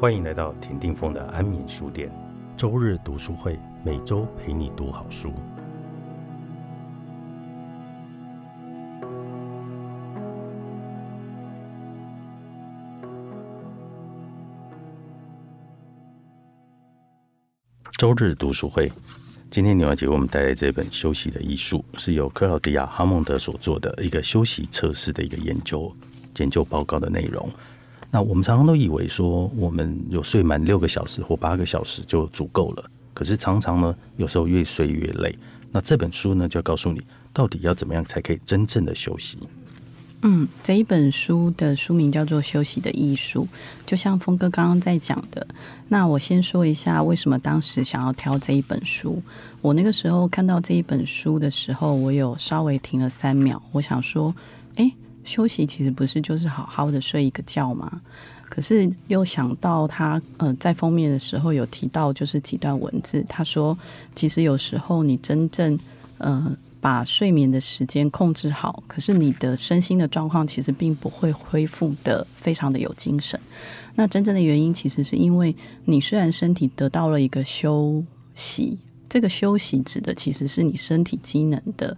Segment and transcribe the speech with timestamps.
[0.00, 2.10] 欢迎来到田定峰的安眠书店，
[2.56, 5.30] 周日读书会，每周陪你读好书。
[17.98, 18.90] 周日读书会，
[19.50, 25.94] 今天牛小姐为我们带来这本《休息的艺术》，是由克劳迪亚·哈蒙德所做的一个休息测试的一个研究
[26.38, 27.46] 研究报告的内容。
[28.12, 32.84] 那我们常常都以为说，我们有睡满六个小时或八个小时就足够了。
[33.14, 35.38] 可是常常呢，有时候越睡越累。
[35.70, 37.00] 那这本书呢，就要告诉你，
[37.32, 39.38] 到底要怎么样才可以真正的休息。
[40.22, 43.44] 嗯，这一本书的书名叫做《休息的艺术》，
[43.86, 45.46] 就像峰哥刚刚在讲的。
[45.88, 49.22] 那我先说一下，为什么当时想要挑这一本书。
[49.62, 54.34] 我那个时候看到这一本书的时候，我有稍微停了三秒，我想说，
[54.74, 54.90] 哎。
[55.24, 58.00] 休息其实不是就是好好的睡一个觉吗？
[58.48, 63.78] 可是又想到他呃在封面的时候有提到就是几段文字，他说
[64.16, 65.78] 其实有时候你真正
[66.18, 73.38] 呃把睡眠的时间控制好，可是你的身心的状况其实并不会恢复的非常的有精神。
[73.94, 78.02] 那真正的原因其实是因为你虽然身体得到了一个休
[78.34, 81.96] 息，这个休息指的其实是你身体机能的。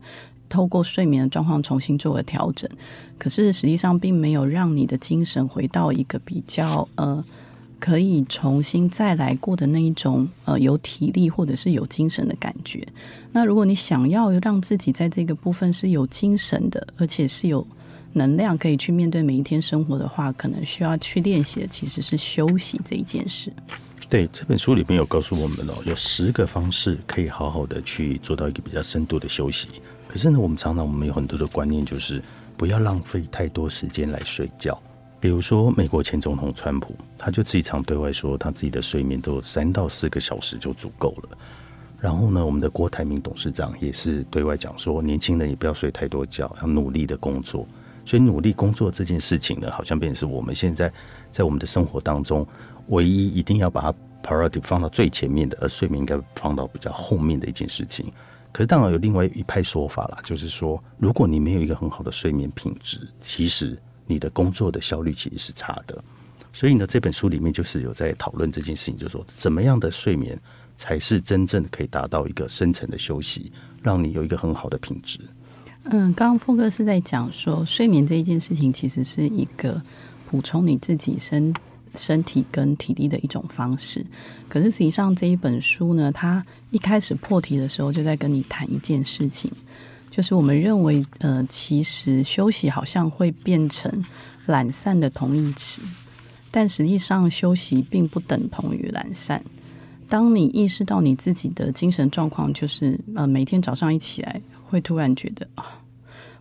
[0.53, 2.69] 透过睡眠的状况重新做了调整，
[3.17, 7.25] 可是实际上并没有让你的精神回到一个比较呃
[7.81, 12.87] 可以重新再来过的那一种呃有体力或者是有精神的感觉。
[13.33, 17.67] 那如果你想要让自己在这个部分是有精神的，而且是有
[18.13, 23.51] 能量可以去面对每一天生活的话，可能需要去练习的其实是休息这一件事。
[24.11, 29.69] 对这本书里面有告诉我们哦，有十个方式可以好好的去做到一个比较深度的休息。
[30.13, 32.23] 可是呢，我们常常我们有很多的观念，就是
[32.55, 34.79] 不要浪费太多时间来睡觉。
[35.19, 41.39] 比如说，美国前总统川普，他就自己常对外说，他自己的睡眠都有三到四个小时就足够了。
[41.99, 47.67] 然后呢，我们的郭台铭董事长也是对外讲说，年轻人也不要睡太多觉，要努力的工作。
[48.05, 50.93] 所以，努力工作这件事情呢，好像变成是我们现在
[51.31, 52.47] 在我们的生活当中
[52.89, 58.13] 唯一一定要把它 priority 放到最前面的，而睡眠应该放到比较后面的一件事情。
[58.53, 66.05] 可是当然有另外一派说法啦，就是说，如果你没有一个很好的睡眠品质，其实你的工作的效率其实是差的。
[66.53, 70.39] 所以呢，这本书里面就是有在讨论这件事情，就是说，怎么样的睡眠
[70.77, 75.19] 才是真正可以达到一个深层的休息，让你有一个很好的品质。
[75.85, 79.81] 嗯，刚刚峰哥是在讲说，睡眠这一件事情其实是一个
[80.27, 81.55] 补充你自己身。
[81.95, 84.05] 身体跟体力的一种方式，
[84.49, 89.51] 可是实际上这一本书呢，它一开始破题的时候就在跟你谈一件事情，
[90.11, 94.05] 就是我们认为，呃，其实休息好像会变成
[94.47, 95.83] 懒散的同义词，
[96.51, 99.43] 但实际上休息并不等同于懒散。
[100.09, 105.81] 当你意识到你自己的精神状况，就是呃，每天早上一起来，会突然觉得啊，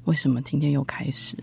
[0.03, 1.38] 为什么今天又开始？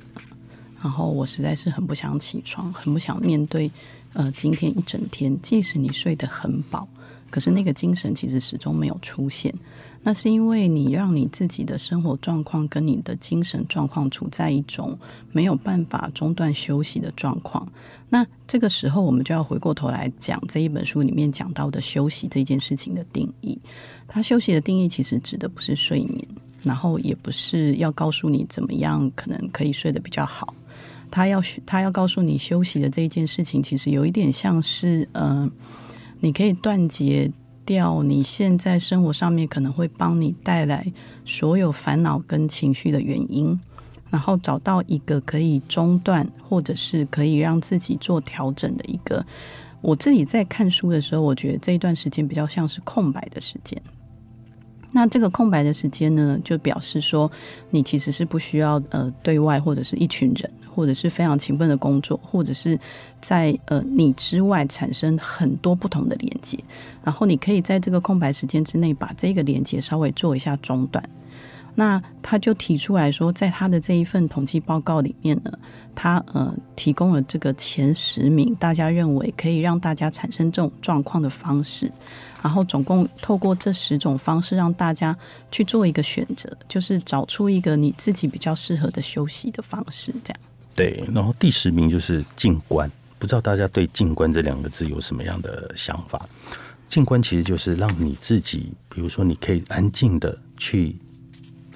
[0.82, 3.70] 然后我实在是很不想起床，很不想面对。
[4.14, 6.88] 呃，今天一整天，即使你睡得很饱，
[7.30, 9.54] 可是那个精神其实始终没有出现。
[10.02, 14.98] 那是因为你让你自己的生活状况跟你的精神状况处在一种
[15.30, 17.70] 没有办法中断休息的状况。
[18.08, 23.58] 那这个时候，我们就要回过头来讲这一本书里面讲到的休息这件事情的定义。
[24.06, 26.26] 它休息的定义其实指的不是睡眠，
[26.62, 30.54] 然后也不是要告诉你怎么样可能可以睡得比较好。
[31.10, 35.50] 他要他要告诉你休息的这一件事情，其实有一点像是，嗯，
[36.20, 37.30] 你可以断绝
[37.64, 40.90] 掉你现在生活上面可能会帮你带来
[41.24, 43.58] 所有烦恼跟情绪的原因，
[44.10, 49.24] 然后找到一个可以中断或者是可以让自己做调整的一个。
[49.80, 53.80] 我自己在看书的时候，我觉得这一段时间比较像是空白的时间。
[54.92, 57.30] 那这个空白的时间呢，就表示说，
[57.70, 62.78] 你其实是不需要呃对外或者是一群人，或者是非常勤奋的工作，或者是
[63.20, 66.58] 在呃你之外产生很多不同的连接，
[67.04, 71.02] 然后你可以在这个空白时间之内把这个连接稍微做一下中断。
[71.78, 75.52] 那他就提出来说，在他的这一份统计报告里面呢，
[75.94, 81.88] 他呃提供了这个前十名，大家认为可以让大家产生这种状况的方式，
[82.42, 85.16] 然后总共透过这十种方式，让大家
[85.52, 90.12] 去做一个选择，就是找出一个你自己比较适合的休息的方式。
[90.24, 90.40] 这样
[90.74, 92.90] 对，然后第十名就是静观，
[93.20, 96.28] 不知道大家对静观这两个字有什么样的想法？
[96.88, 100.96] 静观其实就是让你自己，比如说你可以安静的去。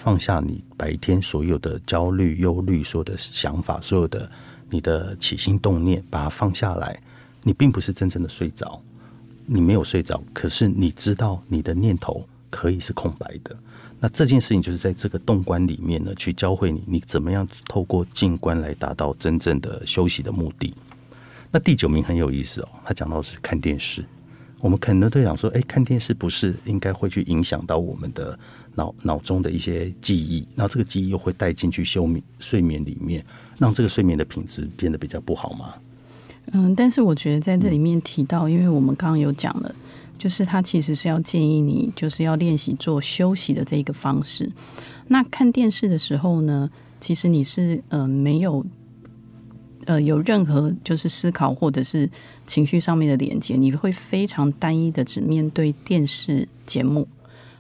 [0.03, 4.29] 放下你白天所有的焦虑、忧虑、所有的想法、所有的
[4.69, 7.01] 你的起心动念，把它放下来，
[7.45, 8.83] 你并不是真正的睡着，
[9.47, 13.57] 你没有睡着，可是你知道你的念头可以是空白的。
[14.01, 20.75] 那这件事情就是在这个洞观里面呢，去教会你，你怎么样透过静观来达到真正的休息的目的。
[21.53, 24.05] 那第九名很有意思哦，他讲到是看电视。
[24.63, 28.39] 我们可能都想说，哎，看电视不是应该会去影响到我们的
[28.77, 33.25] 脑脑中的一些记忆，然后这个记忆又会带进去休眠睡眠里面，
[33.59, 35.75] 让这个睡眠的品质变得比较不好吗？
[36.53, 39.75] 嗯，但是我觉得在这里面提到，因为我们刚刚有讲了，
[40.17, 44.49] 就是他其实是要建议你，就是要练习做休息的这一个方式。
[45.09, 46.71] 那看电视的时候呢，
[47.01, 48.65] 其实你是呃没有
[49.87, 52.09] 呃有任何就是思考或者是
[52.47, 57.07] 情绪上面的连接，你会非常单一的只面对电视节目，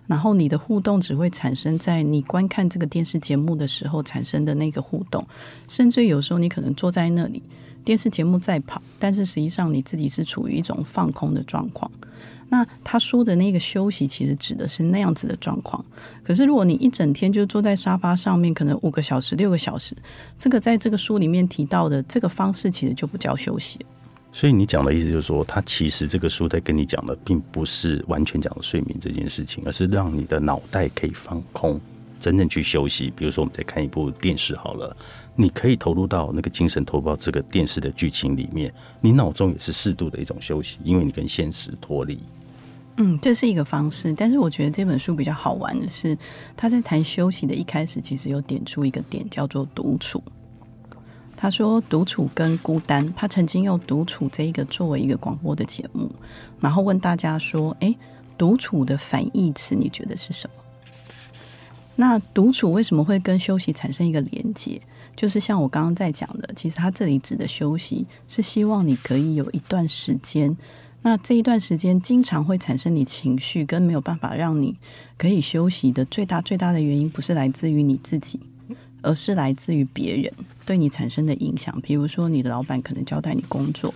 [0.06, 5.26] 然后你的互动只会产生在你观看这个电视节目的时候产生的那个互动，
[5.69, 7.42] 甚至有时候你可能坐在那里。
[7.84, 11.90] 电视节目在跑，但是实际上你自己是处于一种放空的状况。
[12.49, 15.82] 那他说的那个休息，其实指的是那样子的状况。
[16.23, 19.96] 可是如果你一整天就坐在沙发上面，可能五个小时、六个小时，
[20.37, 23.79] 这个在这个书里面提到的这个方式，其实就不叫休息。
[24.34, 31.81] 所以你讲的意思就是说，他其实这个书在跟你讲的，并不是完全讲的睡眠这件事情，而是让你的脑袋可以放空，
[32.22, 33.12] 真正去休息。
[33.14, 34.96] 比如说，我们在看一部电视好了。
[35.34, 42.19] 你可以投入到那个精神投入到这个电视的剧情里面，你脑中也是适度的一种休息，因为你跟现实脱离。
[42.98, 46.16] 嗯，这是一个方式，但是我觉得这本书比较好玩的是，
[46.54, 50.22] 他在谈休息的一开始，其实有点出一个点叫做独处。
[51.34, 56.08] 他说独处跟孤单，他曾经用独处这一个作为一个广播的节目，
[56.60, 57.96] 然后问大家说：“哎，
[58.36, 60.62] 独处的反义词你觉得是什么？”
[61.96, 64.80] 那独处为什么会跟休息产生一个连接？
[65.14, 70.56] 就是像我刚刚在讲的，其实他这里指的休息是希望你可以有一段时间，
[71.02, 74.74] 那这一段时间经常会产生你情绪跟没有办法让你
[75.18, 78.40] 可以休息的最大最大的原因，不是来自于你自己，
[79.02, 80.32] 而是来自于别人
[80.64, 81.78] 对你产生的影响。
[81.82, 83.92] 比如说，你的老板可能交代你工作，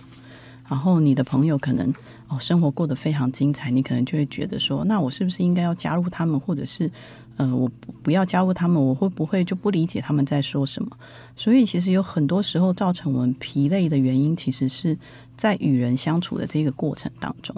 [0.69, 1.91] 然后你的朋友可能。
[2.29, 6.91] 哦，生活过得非常精彩，你可能就会觉得说，那我是不是应该要加入他们，或者是，
[7.37, 7.71] 呃，我
[8.03, 10.89] 不要加入他们，我会不会就不理解他们在说什么？
[11.35, 14.97] 所以，其实有很多时候造成我们疲累的原因，其实是
[15.35, 17.55] 在与人相处的这个过程当中，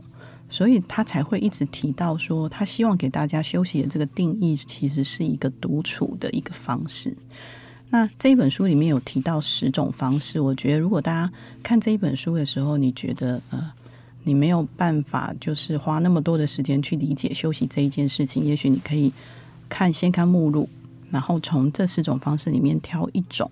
[0.50, 7.16] 所以他才会一直提到说，他希望给大家休息的这个定义，其实是一个独处的一个方式。
[7.90, 11.32] 那这一本书里面有提到十种方式，我觉得如果大家
[11.64, 13.72] 看这一本书的时候，你觉得呃。
[14.24, 18.44] 你没有办法，就是花那么多的时间去理解休息这一件事情。
[18.44, 19.12] 也许你可以
[19.70, 20.68] 看先看目录，
[21.12, 23.50] 然后从这四种方式里面挑一种，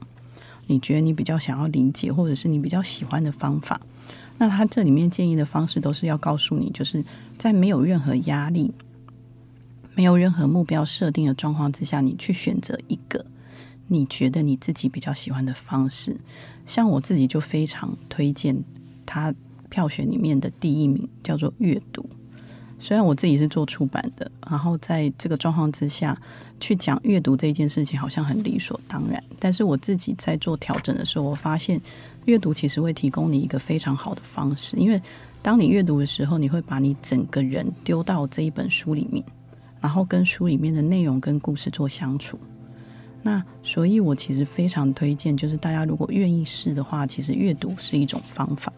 [0.65, 3.79] 你觉得你比较想要理解，或者是你比较喜欢的方法。
[4.37, 7.03] 那他这里面建议的方式都是要告诉你，就是
[7.37, 8.73] 在没有任何压力、
[9.95, 13.25] 没有任何目标设定的状况之下，你去选择一个
[13.87, 16.17] 你觉得你自己比较喜欢的方式。
[16.65, 18.63] 像我自己就非常推荐
[19.05, 19.33] 他。
[19.69, 22.09] 票选里面的第一名叫做阅读。
[22.79, 26.15] 虽然我自己是做出版的，然后在这个状况之下
[26.59, 29.21] 去讲阅读这件事情，好像很理所当然。
[29.39, 31.81] 但是我自己在做调整的时候，我发现
[32.25, 35.01] 阅读其实会提供你一个非常好的方式，因为
[35.41, 39.23] 当你阅读的时候，你会把你整个人丢到这一本书里面，
[39.81, 42.37] 然后跟书里面的内容跟故事做相处。
[43.23, 48.71] 那所以，我其实非常推荐，就是大家如果愿意试的话，其实阅读是一种方法。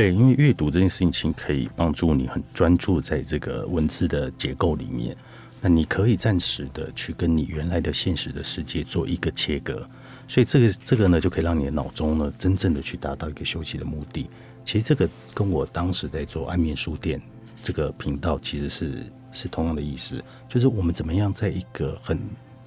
[0.00, 5.14] 对，因为阅读这件事情可以帮助你很专注在这个文字的结构里面。
[5.60, 9.86] 那你可以暂时的去跟你原来的现实的世界做一个切割，
[10.26, 14.26] 所以这个这个呢，就可以让你的脑中呢真正的去达到一个休息的目的。
[14.64, 17.20] 其实这个跟我当时在做安眠书店
[17.62, 22.18] 这个频道其实是是同样的意思，就是我们怎么样在一个很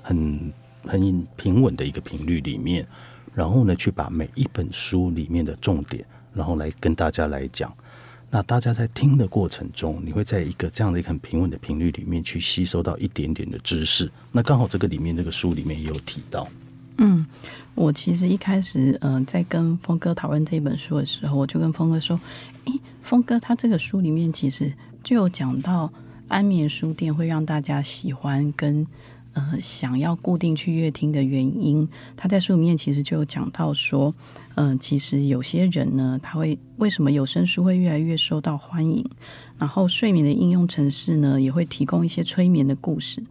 [0.04, 0.54] 很
[0.86, 2.88] 很平稳的一个频率里面，
[3.34, 6.06] 然后呢去把每一本书里面的重点。
[6.34, 7.74] 然后来跟大家来讲，
[8.30, 14.12] 那大家在听的过程中，你会在一个这样的一个很平稳的频率里面去吸收到一点点的知识。
[14.32, 16.48] 那刚好这个里面这个书里面也有提到。
[16.98, 17.25] 嗯，
[17.75, 22.20] 我其实一开始嗯在跟峰哥讨论这本书的时候，我就跟峰哥说
[22.66, 24.72] ：“诶，峰哥，他这个书里面其实
[25.04, 25.92] 就有讲到
[26.28, 28.86] 安眠书店会让大家喜欢跟。”
[29.34, 34.13] 呃，想要固定去乐听的原因，他在书里面其实就有讲到说，
[34.56, 39.04] 嗯，其实有些人呢，他会为什么有声书会越来越受到欢迎，
[39.58, 43.24] 然后睡眠的应用程式呢，也会提供一些催眠的故事，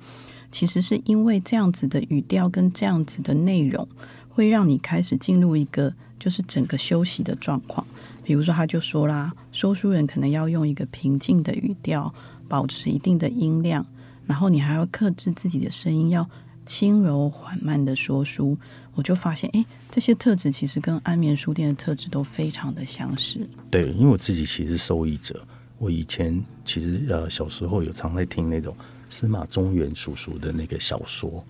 [0.50, 3.87] 其实是因为这样子的语调跟这样子的内容，
[4.28, 7.87] 会让你开始进入一个就是整个休息的状况。
[8.25, 12.12] 比如说，他就说啦，说书人可能要用一个平静的语调，
[12.49, 13.85] 保持一定的音量，
[14.26, 16.28] 然后你还要克制自己的声音，要
[16.64, 18.56] 轻柔缓慢的说书。
[18.94, 23.40] 我就发现，哎，这些特质其实跟安眠书店的特质都非常的相似。
[23.70, 25.42] 对，因为我自己其实是受益者，
[25.78, 28.76] 我以前其实呃小时候有常在听那种
[29.08, 31.42] 司马中原叔叔的那个小说，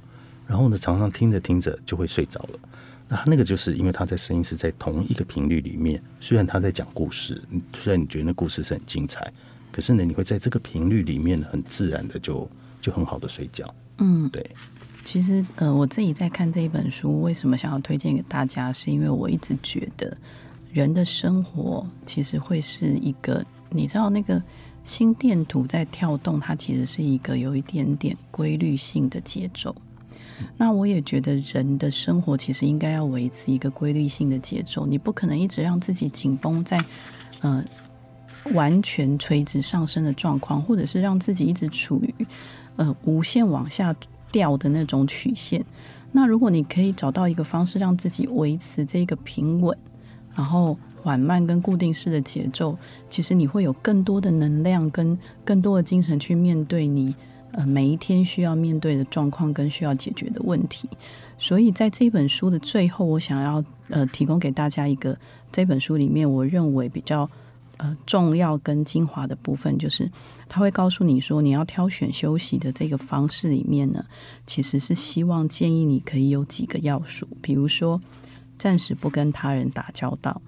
[0.46, 2.58] 然后呢常常听着听着就会睡着了。
[3.08, 9.32] 那那个就是因为他在声音是在同一个频率里面，虽然他在讲故事，虽然你觉得那故事是很精彩，
[9.72, 12.48] 可是呢你会在这个频率里面很自然的就
[12.82, 13.74] 就很好的睡觉。
[13.96, 14.44] 嗯，对。
[15.04, 18.72] 其实，呃，我自己在看这一本书，为什么想要推荐给大家？
[18.72, 20.16] 是因为我一直觉得，
[20.72, 24.40] 人的生活其实会是一个，你知道，那个
[24.84, 29.74] 心电图在跳动，它其实是一个有一点点规律性的节奏。
[30.56, 36.82] 那我也觉得，人的生活其实应该要维持一个规律性的节奏，你不可能一直让自己紧绷在，
[37.40, 37.64] 呃，
[38.54, 42.26] 完全垂直上升的状况，或者是让自己一直处于，
[42.76, 43.94] 呃，无限往下。
[44.32, 45.62] 掉的那种曲线，
[46.12, 49.76] 那如果你可以找到一个方式让自己维持这个平稳，
[50.34, 52.78] 然后缓慢跟固定式的节奏，
[53.10, 57.14] 其实你会有更多的能量跟更多的精神去面对你
[57.50, 60.88] 呃每一天需要面对的状况跟需要解决的问题。
[61.36, 65.14] 所以在这本书的最后，我想要呃提供给大家一个
[65.52, 67.28] 这本书里面我认为比较。
[67.82, 70.08] 呃，重要跟精华的部分就是，
[70.48, 74.04] 他会告诉你说，你要挑选休息的这个方式里面呢，
[74.46, 78.00] 其实是希望建议你可以有几个要素，比如说
[78.56, 80.40] 暂时不跟他人打交道，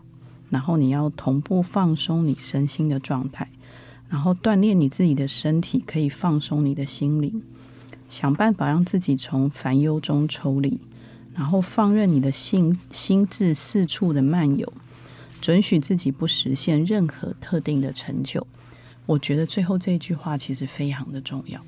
[0.49, 3.49] 然后你要同步放松你身心的状态，
[4.09, 7.43] 然后锻炼你自己的身体，可以放松你的心灵，
[8.09, 10.79] 想办法让自己从烦忧中抽离，
[11.35, 14.73] 然后放任你的心心智四处的漫游。
[15.45, 18.47] 准许自己不实现任何特定的成就，
[19.05, 21.61] 我觉得最后这一句话其实非常的重要。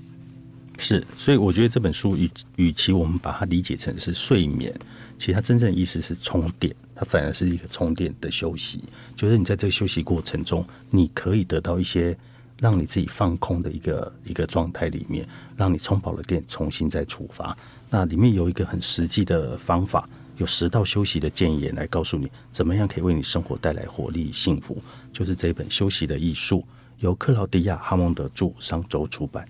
[0.79, 4.75] 是，所以我觉得这本书与与其我们把它理解成是睡眠，
[5.19, 8.83] 其实它真正意思是充电，它反而是一个充电的休息。
[9.15, 12.17] 就是你在这个休息过程中，你可以得到一些
[12.59, 17.55] 让你自己放空的一个一个状态里面，让你充饱了电，重新再出发。
[17.91, 20.09] 那里面有一个很实际的方法。
[20.37, 26.61] 有十道休息的建议来告诉你，怎么样可以为你生活带来活力、幸福，就是这本《休息的艺术》，
[26.99, 29.49] 由克劳迪亚·哈蒙德著，商周出版。